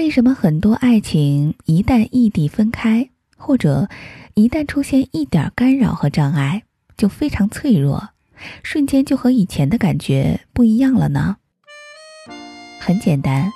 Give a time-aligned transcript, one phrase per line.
[0.00, 3.86] 为什么很多爱情一旦异地分开，或者
[4.32, 6.62] 一旦出现一点干扰和障碍，
[6.96, 8.08] 就非常脆弱，
[8.62, 11.36] 瞬间就和以前的感觉不一样了呢？
[12.80, 13.52] 很简单，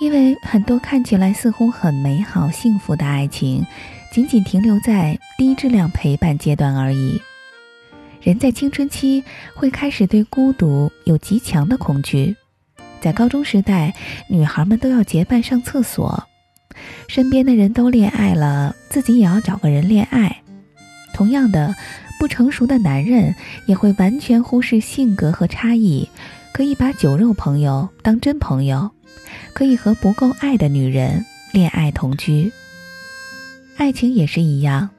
[0.00, 3.64] 因为很多看起来似乎很美好、幸福的爱情，
[4.10, 7.22] 仅仅停留在低质量陪伴阶段而已。
[8.20, 9.22] 人在青春期
[9.54, 12.34] 会开始对孤独有极强的恐惧。
[13.00, 13.94] 在高中时代，
[14.28, 16.22] 女孩们都要结伴上厕所，
[17.08, 20.42] 身边的人都恋爱了，自己也要找个人恋爱。
[21.14, 21.74] 同样的，
[22.18, 23.34] 不成熟的男人
[23.66, 26.08] 也会完全忽视性格和差异，
[26.52, 28.90] 可以把酒肉朋友当真朋友，
[29.52, 32.52] 可以和不够爱的女人恋爱同居。
[33.76, 34.90] 爱情也是一样，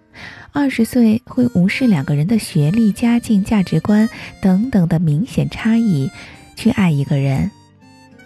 [0.52, 4.08] 二十岁会无视两个人的学历、家境、价值观
[4.41, 6.10] 等等的明显差异，
[6.55, 7.52] 去爱一个人。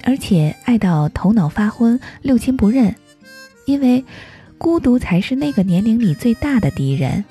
[0.04, 2.96] 而且爱到头脑发昏、六亲不认，
[3.66, 4.04] 因为
[4.58, 7.24] 孤独才是那个年龄里最大的敌人。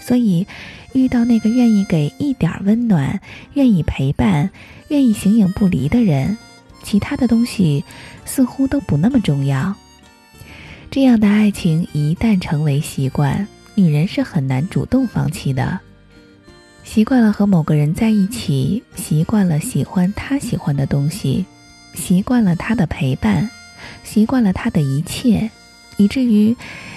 [0.00, 0.46] 所以，
[0.94, 3.20] 遇到那个愿意给一点温暖、
[3.54, 4.50] 愿意陪伴、
[4.88, 6.36] 愿意形影不离的人，
[6.82, 7.84] 其他的东西
[8.24, 9.74] 似乎都不那么重要。
[10.90, 15.78] 这样的爱情一旦成为习惯，女人是很难主动放弃的。
[16.82, 21.46] 习惯了和某个人在一起，习惯了喜欢他喜欢的东西。
[21.94, 23.50] 习惯了他的陪伴，
[24.02, 25.50] 习惯了他的一切，
[25.96, 26.56] 以至于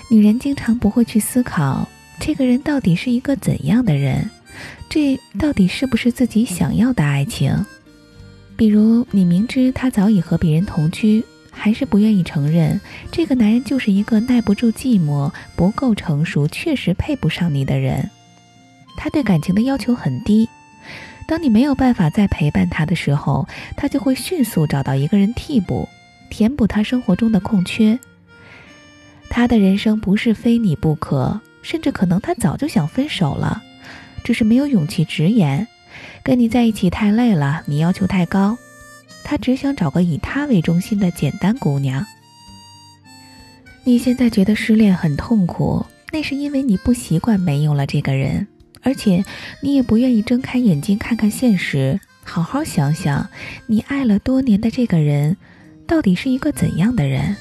[0.09, 1.87] 女人经常不会去思考
[2.19, 4.29] 这个人到底是一个怎样的人，
[4.89, 7.65] 这到底是不是自己想要的爱情？
[8.55, 12.79] 比如，你明知他早已和别人同居，还是不愿意承认
[13.11, 18.09] 这个男人就是一个耐不住寂寞、不够成熟、确实配不上你的人。
[18.95, 20.47] 他对感情的要求很低。
[21.27, 25.89] 当你没有办法再陪伴他的时候，他就会迅速找到一个人替补，
[26.29, 27.97] 填补他生活中的空缺。
[29.29, 33.63] 他的人生不是非你不可，甚至可能他早就想分手了，
[34.23, 35.67] 只是没有勇气直言。
[36.23, 38.57] 跟你在一起太累了，你要求太高。
[39.23, 42.05] 他只想找个以他为中心的简单姑娘。
[43.83, 48.45] 你现在觉得失恋很痛苦，那是因为你不习惯没有了这个人。
[48.85, 49.25] 而且，
[49.61, 53.27] 你也不愿意睁开眼睛看看现实，好好想想，
[53.65, 55.35] 你爱了多年的这个人，
[55.87, 57.35] 到底是一个怎样的人？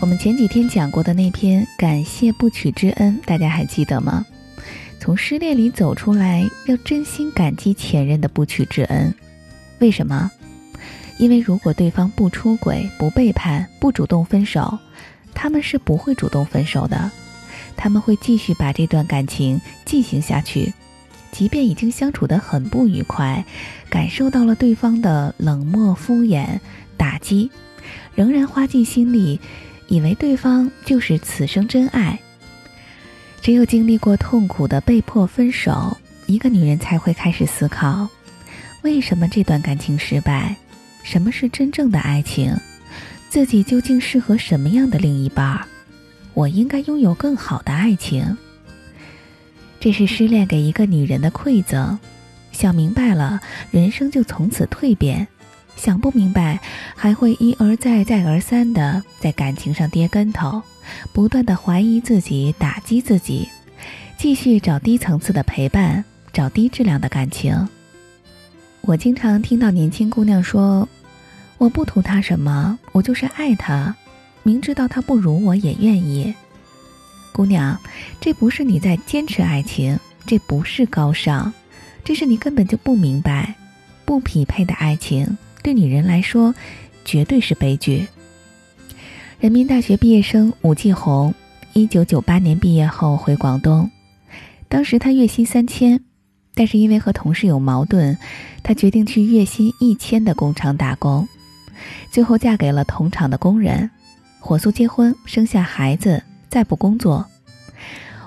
[0.00, 4.24] 我们前几天讲过的那篇《感谢不娶之恩》，大家还记得吗？
[5.00, 9.12] 从失恋里走出来，要真心感激前任的不娶之恩。
[9.80, 10.30] 为什么？
[11.18, 14.78] 因为如果对方不出轨、不背叛、不主动分手，
[15.34, 17.10] 他们是不会主动分手的。
[17.76, 20.72] 他们会继续把这段感情进行下去，
[21.32, 23.44] 即便已经相处得很不愉快，
[23.88, 26.58] 感受到了对方的冷漠、敷衍、
[26.96, 27.50] 打击，
[28.14, 29.40] 仍然花尽心力，
[29.88, 32.18] 以为对方就是此生真爱。
[33.40, 35.96] 只有经历过痛苦的被迫分手，
[36.26, 38.08] 一个女人才会开始思考：
[38.82, 40.56] 为什么这段感情失败？
[41.02, 42.56] 什么是真正的爱情？
[43.28, 45.60] 自己究竟适合什么样的另一半？
[46.34, 48.36] 我应该拥有更好的爱情。
[49.80, 51.98] 这是失恋给一个女人的馈赠。
[52.52, 53.40] 想明白了，
[53.72, 55.26] 人生就从此蜕变；
[55.76, 56.60] 想不明白，
[56.94, 60.62] 还会一而再、再而三的在感情上跌跟头，
[61.12, 63.48] 不断的怀疑自己、打击自己，
[64.16, 67.68] 继续找低层次的陪伴，找低质量的感情。
[68.82, 70.88] 我经常听到年轻姑娘说
[71.58, 73.94] ：“我不图他什么，我就是爱他。”
[74.44, 76.32] 明知道他不如我也愿意，
[77.32, 77.76] 姑娘，
[78.20, 81.50] 这不是你在坚持爱情，这不是高尚，
[82.04, 83.54] 这是你根本就不明白，
[84.04, 86.54] 不匹配的爱情对女人来说
[87.06, 88.06] 绝对是悲剧。
[89.40, 91.34] 人民大学毕业生武继红，
[91.72, 93.90] 一九九八年毕业后回广东，
[94.68, 96.04] 当时他月薪三千，
[96.54, 98.18] 但是因为和同事有矛盾，
[98.62, 101.26] 他决定去月薪一千的工厂打工，
[102.10, 103.90] 最后嫁给了同厂的工人。
[104.46, 107.24] 火速结婚，生下孩子，再不工作。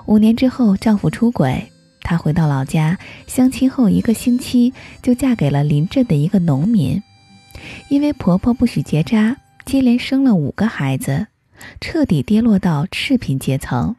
[0.06, 1.70] 五年之后，丈夫出轨，
[2.00, 2.98] 她回到老家
[3.28, 7.00] 相亲后一个星期就嫁给了邻镇的一个农民。
[7.88, 11.28] 因为婆婆不许结扎，接连生了五个孩子，
[11.80, 13.94] 彻底跌落到赤贫阶层。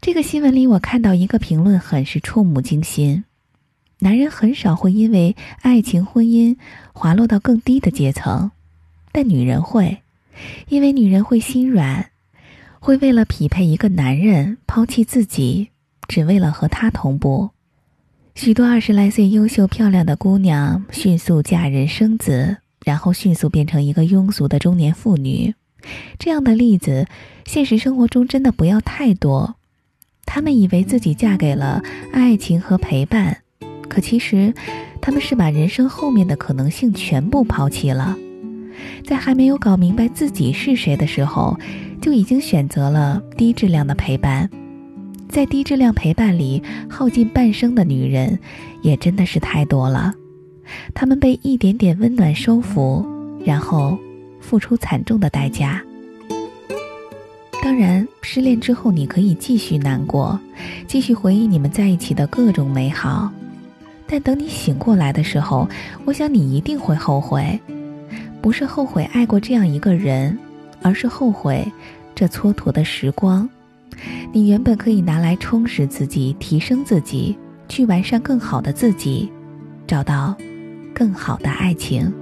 [0.00, 3.24] 这个新闻里，我看到一个评论，很是触目惊心：
[3.98, 6.56] 男人很少会因为爱情、婚姻
[6.94, 8.50] 滑落到更低的阶层，
[9.12, 9.98] 但女人会。
[10.68, 12.10] 因为女人会心软，
[12.80, 15.68] 会为了匹配一个男人抛弃自己，
[16.08, 17.50] 只为了和他同步。
[18.34, 25.54] 许多二十来岁优秀漂亮的姑娘迅速嫁人生子，然后迅速变成一个庸俗的中年妇女。
[26.18, 27.06] 这样的例子，
[27.44, 29.56] 现实生活中真的不要太多。
[30.24, 33.42] 她们以为自己嫁给了爱情和陪伴，
[33.88, 34.54] 可其实，
[35.02, 38.16] 他们是把人生后面的可能性全部抛弃了。
[39.04, 41.58] 在还没有搞明白自己是谁的时候，
[42.00, 44.48] 就已经选择了低质量的陪伴。
[45.28, 48.38] 在低质量陪伴里耗尽半生的女人，
[48.82, 50.12] 也真的是太多了。
[50.94, 53.04] 她们被一点点温暖收服，
[53.44, 53.98] 然后
[54.40, 55.82] 付出惨重的代价。
[57.62, 60.38] 当然，失恋之后你可以继续难过，
[60.86, 63.32] 继续回忆你们在一起的各种美好，
[64.06, 65.66] 但等你醒过来的时候，
[66.04, 67.58] 我想你一定会后悔。
[68.42, 70.36] 不是后悔爱过这样一个人，
[70.82, 71.64] 而是后悔
[72.12, 73.48] 这蹉跎的时光。
[74.32, 79.30] 你原本可以拿来充实自己、提升自己，去完善更好的自己，
[79.86, 80.34] 找到
[80.92, 82.12] 更好的爱情。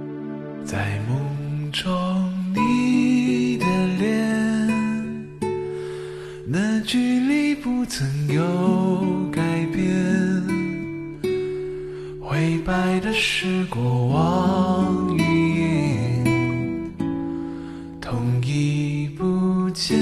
[0.63, 1.91] 在梦中，
[2.53, 3.65] 你的
[3.97, 5.27] 脸，
[6.45, 8.41] 那距离不曾有
[9.31, 9.41] 改
[9.73, 9.81] 变，
[12.21, 15.20] 灰白的是过往。
[19.81, 19.97] 间，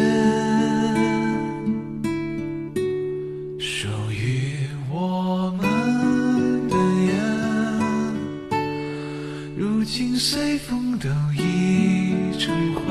[3.57, 7.15] 属于我们的烟，
[9.55, 12.81] 如今随风都已成灰。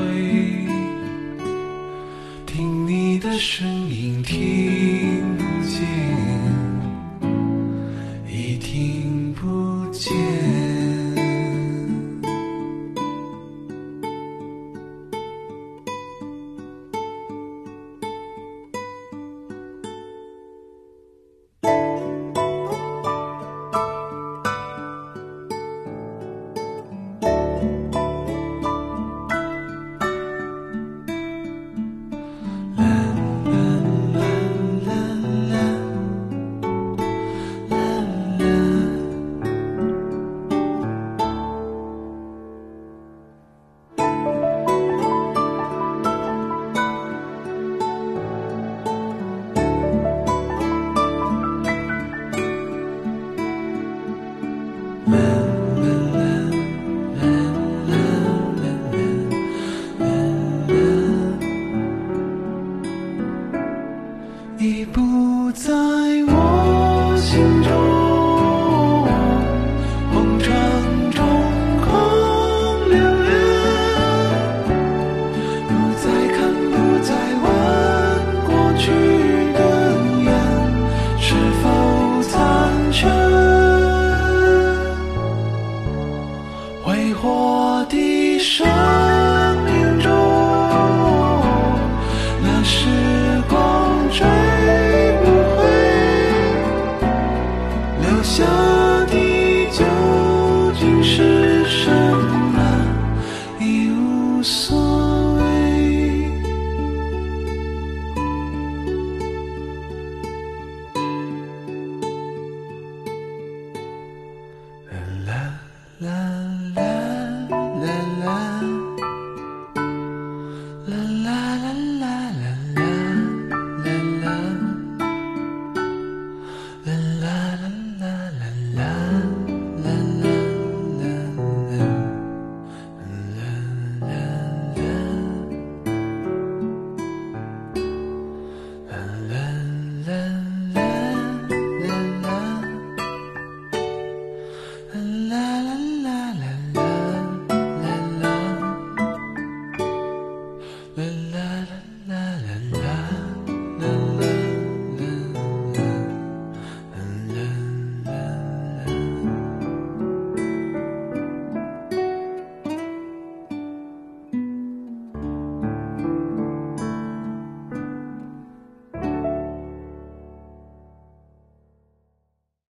[2.47, 6.38] 听你的声音，听不见。